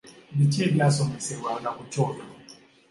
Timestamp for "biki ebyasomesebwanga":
0.37-1.69